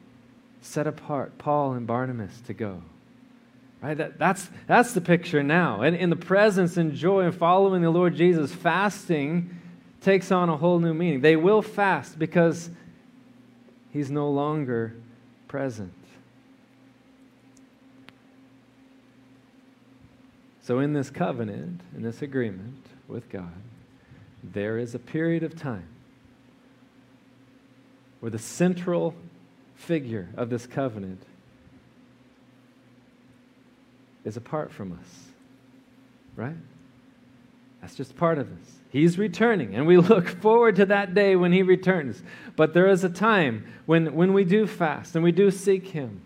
[0.61, 2.83] set apart Paul and Barnabas to go.
[3.81, 3.97] Right?
[3.97, 5.83] That, that's, that's the picture now.
[5.83, 9.57] And in the presence and joy and following the Lord Jesus, fasting
[10.01, 11.21] takes on a whole new meaning.
[11.21, 12.71] They will fast because
[13.93, 14.97] he's no longer
[15.47, 15.95] present.
[20.71, 23.61] So, in this covenant, in this agreement with God,
[24.45, 25.89] there is a period of time
[28.21, 29.17] where the central
[29.75, 31.25] figure of this covenant
[34.25, 35.25] is apart from us.
[36.37, 36.55] Right?
[37.81, 38.77] That's just part of this.
[38.91, 42.23] He's returning, and we look forward to that day when He returns.
[42.55, 46.23] But there is a time when, when we do fast and we do seek Him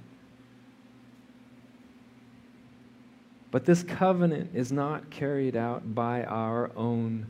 [3.54, 7.24] But this covenant is not carried out by our own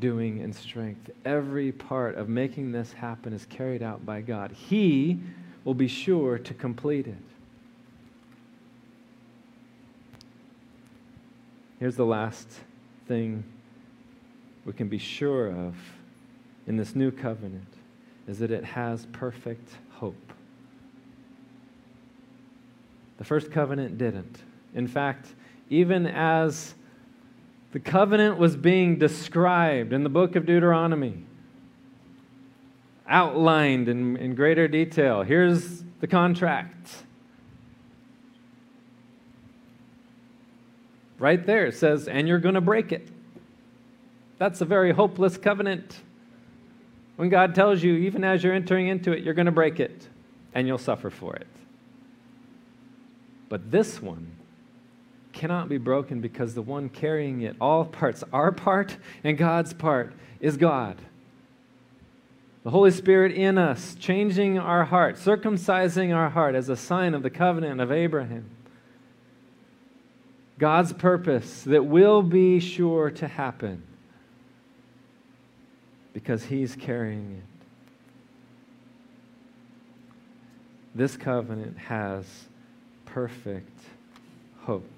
[0.00, 1.12] doing and strength.
[1.24, 4.50] Every part of making this happen is carried out by God.
[4.50, 5.20] He
[5.62, 7.14] will be sure to complete it.
[11.78, 12.48] Here's the last
[13.06, 13.44] thing
[14.64, 15.76] we can be sure of
[16.66, 17.72] in this new covenant
[18.26, 20.32] is that it has perfect hope.
[23.18, 24.42] The first covenant didn't.
[24.74, 25.28] In fact,
[25.70, 26.74] even as
[27.72, 31.24] the covenant was being described in the book of Deuteronomy,
[33.08, 37.04] outlined in, in greater detail, here's the contract.
[41.18, 43.08] Right there it says, and you're going to break it.
[44.38, 46.00] That's a very hopeless covenant.
[47.16, 50.08] When God tells you, even as you're entering into it, you're going to break it
[50.54, 51.46] and you'll suffer for it.
[53.48, 54.32] But this one
[55.34, 60.14] cannot be broken because the one carrying it, all parts, our part and God's part,
[60.40, 60.96] is God.
[62.62, 67.22] The Holy Spirit in us, changing our heart, circumcising our heart as a sign of
[67.22, 68.48] the covenant of Abraham.
[70.58, 73.82] God's purpose that will be sure to happen
[76.14, 77.54] because He's carrying it.
[80.94, 82.24] This covenant has
[83.04, 83.80] perfect
[84.60, 84.93] hope.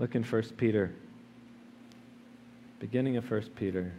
[0.00, 0.94] Look in 1 Peter,
[2.78, 3.92] beginning of 1 Peter.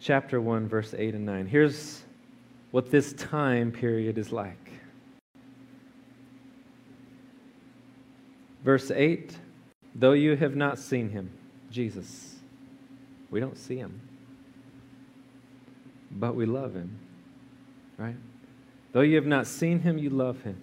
[0.00, 1.46] Chapter 1, verse 8 and 9.
[1.46, 2.02] Here's
[2.72, 4.70] what this time period is like.
[8.62, 9.38] Verse 8
[9.94, 11.30] Though you have not seen him,
[11.70, 12.34] Jesus,
[13.30, 13.98] we don't see him,
[16.10, 16.98] but we love him,
[17.96, 18.16] right?
[18.94, 20.62] Though you have not seen him, you love him.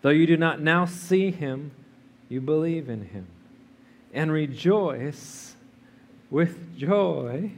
[0.00, 1.70] Though you do not now see him,
[2.30, 3.26] you believe in him
[4.14, 5.54] and rejoice
[6.30, 7.52] with joy.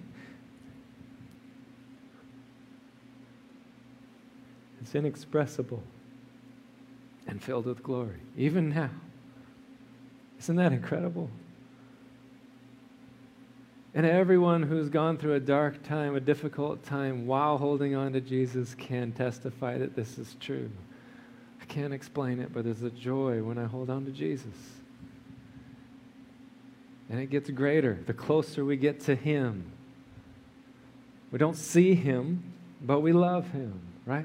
[4.80, 5.84] It's inexpressible
[7.28, 8.90] and filled with glory, even now.
[10.40, 11.30] Isn't that incredible?
[13.94, 18.22] And everyone who's gone through a dark time, a difficult time, while holding on to
[18.22, 20.70] Jesus can testify that this is true.
[21.60, 24.54] I can't explain it, but there's a joy when I hold on to Jesus.
[27.10, 29.70] And it gets greater the closer we get to Him.
[31.30, 34.24] We don't see Him, but we love Him, right?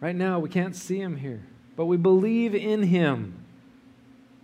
[0.00, 1.42] Right now, we can't see Him here,
[1.74, 3.44] but we believe in Him.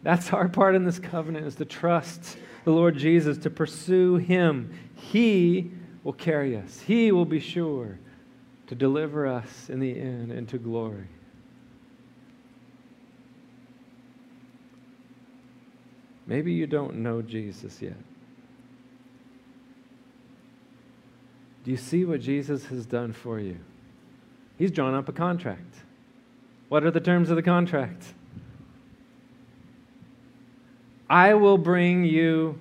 [0.03, 4.73] That's our part in this covenant is to trust the Lord Jesus, to pursue him.
[4.95, 5.71] He
[6.05, 6.81] will carry us.
[6.81, 7.99] He will be sure
[8.67, 11.09] to deliver us in the end into glory.
[16.27, 17.97] Maybe you don't know Jesus yet.
[21.65, 23.59] Do you see what Jesus has done for you?
[24.57, 25.77] He's drawn up a contract.
[26.69, 28.15] What are the terms of the contract?
[31.13, 32.59] I will bring you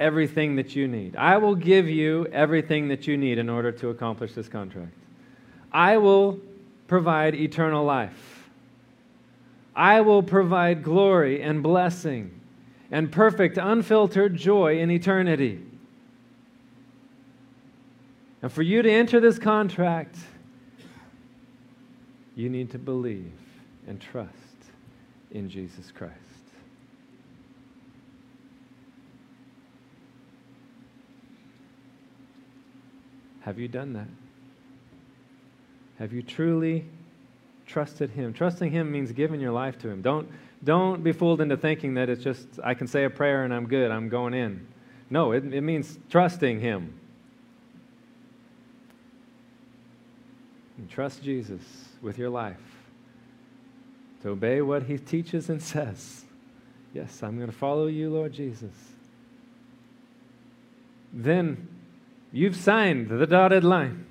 [0.00, 1.14] everything that you need.
[1.14, 4.94] I will give you everything that you need in order to accomplish this contract.
[5.70, 6.40] I will
[6.88, 8.48] provide eternal life.
[9.76, 12.40] I will provide glory and blessing
[12.90, 15.60] and perfect, unfiltered joy in eternity.
[18.40, 20.16] And for you to enter this contract,
[22.34, 23.34] you need to believe
[23.86, 24.30] and trust
[25.30, 26.31] in Jesus Christ.
[33.42, 34.08] Have you done that?
[35.98, 36.86] Have you truly
[37.66, 38.32] trusted Him?
[38.32, 40.02] Trusting Him means giving your life to Him.
[40.02, 40.28] Don't,
[40.64, 43.66] don't be fooled into thinking that it's just, I can say a prayer and I'm
[43.66, 44.66] good, I'm going in.
[45.10, 46.98] No, it, it means trusting Him.
[50.78, 51.62] And trust Jesus
[52.00, 52.56] with your life.
[54.22, 56.24] To obey what He teaches and says.
[56.94, 58.74] Yes, I'm going to follow you, Lord Jesus.
[61.12, 61.68] Then
[62.32, 64.06] You've signed the dotted line.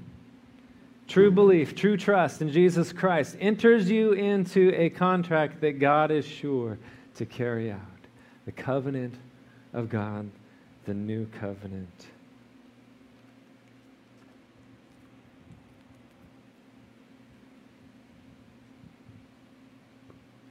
[1.08, 6.24] True belief, true trust in Jesus Christ enters you into a contract that God is
[6.24, 6.78] sure
[7.16, 7.82] to carry out.
[8.46, 9.16] The covenant
[9.74, 10.30] of God,
[10.86, 12.06] the new covenant.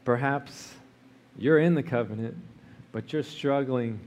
[0.05, 0.75] Perhaps
[1.39, 2.37] you're in the covenant,
[2.91, 4.01] but you're struggling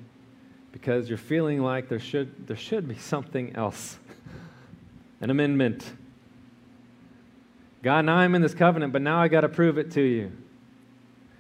[0.74, 3.98] because you're feeling like there should, there should be something else
[5.22, 5.90] an amendment.
[7.82, 10.34] God, now I'm in this covenant, but now I got to prove it to you.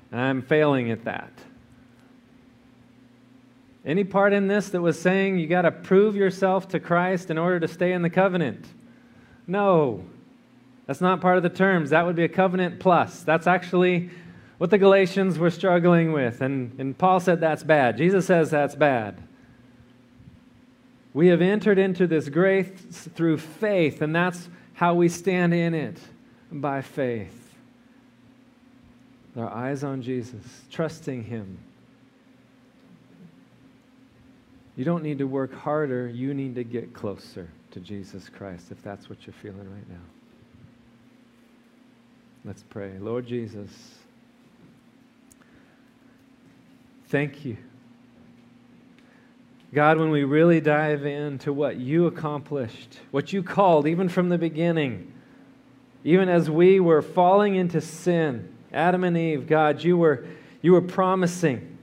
[0.09, 1.33] And I'm failing at that.
[3.85, 7.37] Any part in this that was saying you got to prove yourself to Christ in
[7.37, 8.65] order to stay in the covenant?
[9.47, 10.05] No.
[10.85, 11.89] That's not part of the terms.
[11.89, 13.23] That would be a covenant plus.
[13.23, 14.11] That's actually
[14.63, 16.39] what the Galatians were struggling with.
[16.39, 17.97] And, and Paul said that's bad.
[17.97, 19.21] Jesus says that's bad.
[21.13, 22.69] We have entered into this grace
[23.13, 25.97] through faith, and that's how we stand in it
[26.49, 27.53] by faith.
[29.35, 30.41] Our eyes on Jesus,
[30.71, 31.57] trusting Him.
[34.77, 38.81] You don't need to work harder, you need to get closer to Jesus Christ if
[38.81, 40.05] that's what you're feeling right now.
[42.45, 42.93] Let's pray.
[42.97, 43.95] Lord Jesus,
[47.13, 47.55] thank you.
[49.71, 54.39] God, when we really dive into what you accomplished, what you called, even from the
[54.39, 55.13] beginning,
[56.03, 60.25] even as we were falling into sin, Adam and Eve, God, you were,
[60.63, 61.77] you were promising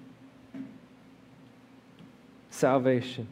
[2.50, 3.28] salvation.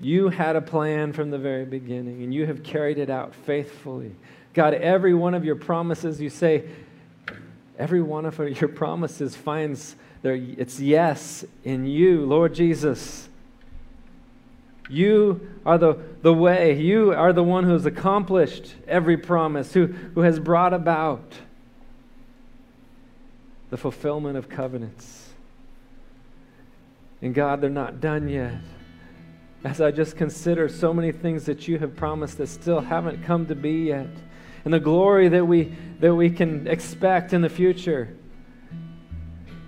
[0.00, 4.16] You had a plan from the very beginning, and you have carried it out faithfully.
[4.52, 6.64] God, every one of your promises, you say,
[7.78, 13.28] every one of your promises finds their, its yes in you, Lord Jesus.
[14.88, 16.78] You are the, the way.
[16.80, 21.34] You are the one who has accomplished every promise, who, who has brought about
[23.70, 25.30] the fulfillment of covenants.
[27.22, 28.60] And God, they're not done yet
[29.64, 33.46] as I just consider so many things that you have promised that still haven't come
[33.46, 34.08] to be yet,
[34.64, 38.16] and the glory that we, that we can expect in the future.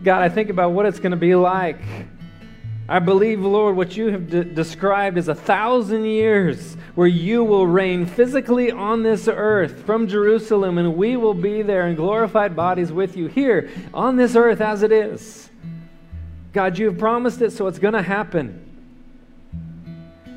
[0.02, 1.80] God, I think about what it's going to be like.
[2.88, 7.66] I believe, Lord, what you have de- described as a thousand years where you will
[7.66, 12.92] reign physically on this earth from Jerusalem, and we will be there in glorified bodies
[12.92, 15.50] with you here on this earth as it is.
[16.52, 18.65] God, you have promised it, so it's going to happen.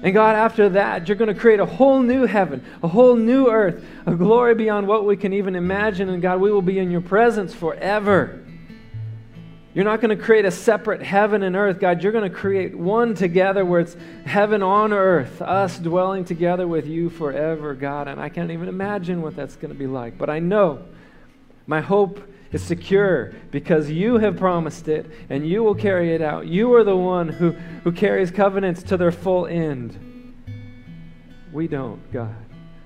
[0.02, 3.50] And God, after that, you're going to create a whole new heaven, a whole new
[3.50, 6.08] earth, a glory beyond what we can even imagine.
[6.10, 8.46] And God, we will be in your presence forever.
[9.74, 12.02] You're not going to create a separate heaven and earth, God.
[12.02, 13.96] You're going to create one together where it's
[14.26, 18.08] heaven on earth, us dwelling together with you forever, God.
[18.08, 20.18] And I can't even imagine what that's going to be like.
[20.18, 20.86] But I know
[21.68, 22.20] my hope
[22.52, 26.48] is secure because you have promised it and you will carry it out.
[26.48, 30.34] You are the one who, who carries covenants to their full end.
[31.52, 32.36] We don't, God.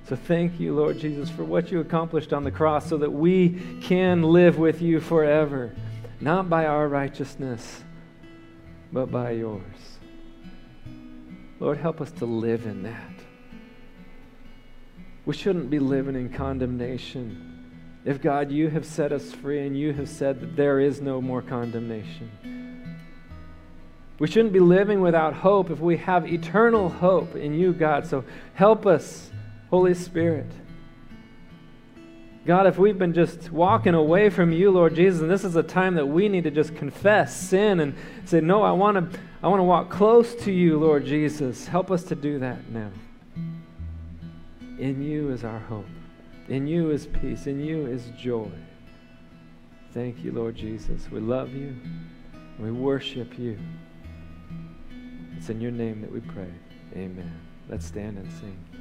[0.05, 3.79] So thank you, Lord Jesus, for what you accomplished on the cross so that we
[3.81, 5.73] can live with you forever,
[6.19, 7.83] not by our righteousness,
[8.91, 9.61] but by yours.
[11.59, 13.13] Lord, help us to live in that.
[15.25, 17.52] We shouldn't be living in condemnation.
[18.05, 21.21] If God, you have set us free and you have said that there is no
[21.21, 22.31] more condemnation.
[24.19, 28.05] We shouldn't be living without hope if we have eternal hope in you, God.
[28.05, 28.23] So
[28.53, 29.31] help us,
[29.69, 30.47] Holy Spirit.
[32.45, 35.63] God, if we've been just walking away from you, Lord Jesus, and this is a
[35.63, 37.95] time that we need to just confess sin and
[38.25, 41.67] say, No, I want to I want to walk close to you, Lord Jesus.
[41.67, 42.91] Help us to do that now.
[44.77, 45.85] In you is our hope.
[46.49, 47.47] In you is peace.
[47.47, 48.51] In you is joy.
[49.93, 51.09] Thank you, Lord Jesus.
[51.09, 51.75] We love you.
[52.59, 53.57] We worship you.
[55.37, 56.51] It's in your name that we pray.
[56.95, 57.39] Amen.
[57.69, 58.72] Let's stand and sing.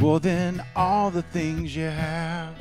[0.00, 2.54] More than all the things you have,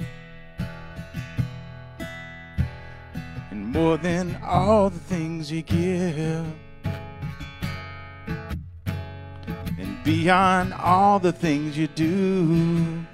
[3.49, 6.45] and more than all the things you give,
[9.79, 13.05] and beyond all the things you do.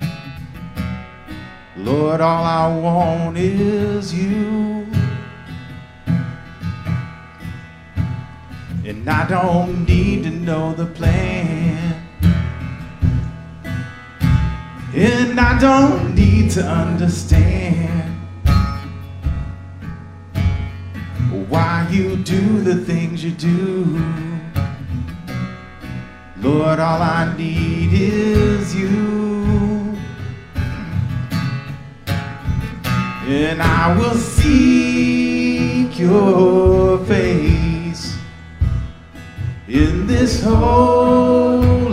[1.77, 4.87] Lord, all I want is you.
[8.83, 11.74] And I don't need to know the plan.
[14.97, 18.17] And I don't need to understand
[21.49, 24.01] why you do the things you do.
[26.37, 29.97] Lord, all I need is you.
[33.27, 38.17] And I will seek your face
[39.67, 41.84] in this holy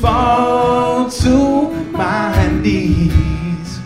[0.00, 3.80] fall to my knees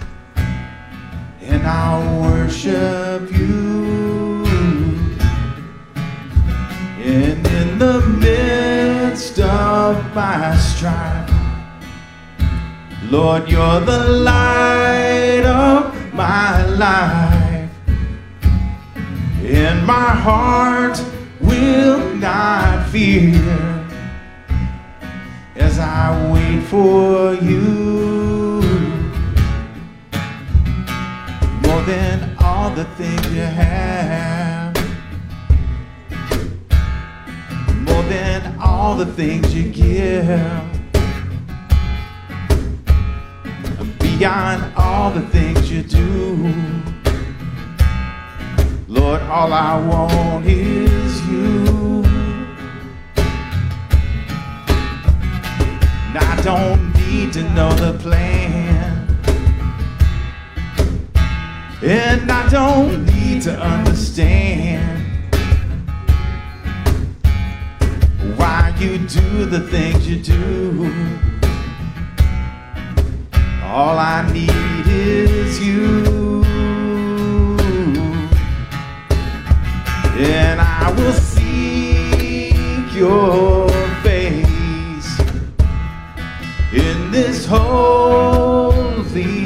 [1.41, 4.45] and I'll worship you.
[7.05, 11.31] And in the midst of my strife,
[13.11, 17.71] Lord, you're the light of my life,
[19.43, 21.03] and my heart
[21.41, 23.62] will not fear
[25.73, 28.61] as I wait for you.
[31.65, 34.75] More than all the things you have.
[37.89, 40.27] More than all the things you give.
[43.99, 46.53] Beyond all the things you do.
[48.89, 52.02] Lord, all I want is you.
[56.43, 59.07] Don't need to know the plan.
[61.81, 64.99] And I don't need to understand
[68.37, 70.93] why you do the things you do.
[73.65, 76.45] All I need is you.
[80.19, 82.55] And I will seek
[82.95, 83.62] your
[87.53, 89.37] holy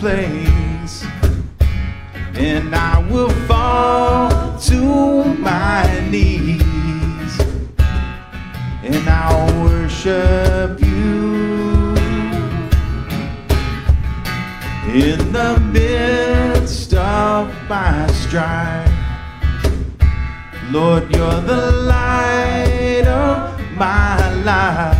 [0.00, 1.04] place.
[2.34, 6.66] And I will fall to my knees
[8.82, 11.94] and I'll worship you
[14.94, 18.92] in the midst of my strife.
[20.70, 24.95] Lord, you're the light of my life,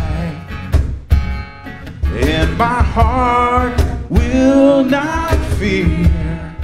[2.39, 3.75] and my heart
[4.11, 6.55] will not fear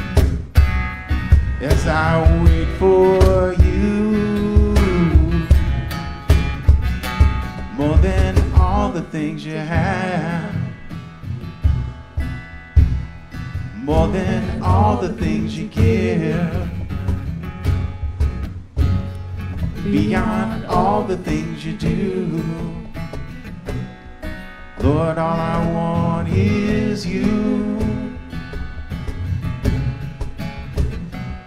[1.61, 2.11] as I
[2.43, 4.75] wait for you.
[7.75, 10.53] More than all the things you have,
[13.77, 16.69] more than all the things you give.
[19.83, 22.82] beyond all the things you do.
[24.83, 27.79] Lord, all I want is you.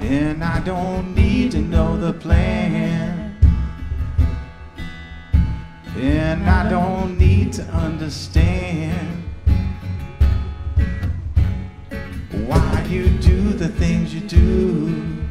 [0.01, 3.37] And I don't need to know the plan.
[5.97, 9.22] And I don't need to understand
[12.47, 15.26] why you do the things you do.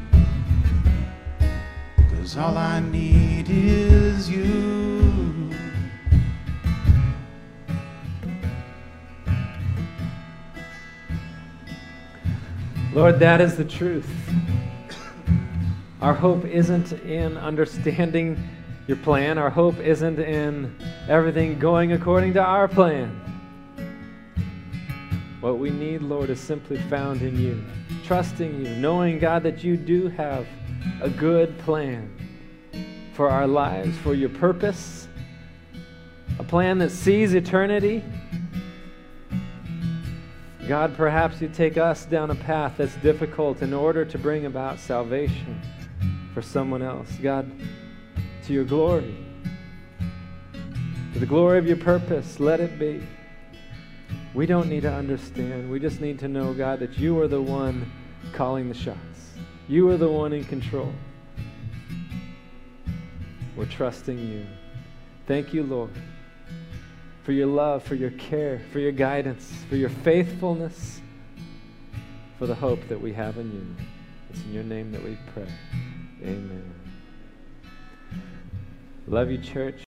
[2.12, 4.75] Cause all I need is you.
[12.96, 14.10] Lord, that is the truth.
[16.00, 18.42] Our hope isn't in understanding
[18.88, 19.38] your plan.
[19.38, 20.74] Our hope isn't in
[21.10, 23.10] everything going according to our plan.
[25.42, 27.66] What we need, Lord, is simply found in you,
[28.06, 30.48] trusting you, knowing, God, that you do have
[31.02, 32.10] a good plan
[33.14, 35.10] for our lives, for your purpose,
[36.40, 38.06] a plan that sees eternity.
[40.68, 44.80] God, perhaps you take us down a path that's difficult in order to bring about
[44.80, 45.62] salvation
[46.34, 47.12] for someone else.
[47.22, 47.52] God,
[48.46, 49.16] to your glory,
[51.14, 53.06] to the glory of your purpose, let it be.
[54.34, 55.70] We don't need to understand.
[55.70, 57.92] We just need to know, God, that you are the one
[58.34, 59.34] calling the shots.
[59.68, 60.92] You are the one in control.
[63.56, 64.48] We're trusting you.
[65.28, 65.92] Thank you, Lord,
[67.26, 71.02] for your love, for your care, for your guidance, for your faithfulness,
[72.38, 73.76] for the hope that we have in you.
[74.30, 75.48] It's in your name that we pray.
[76.22, 76.72] Amen.
[79.08, 79.82] Love you, church.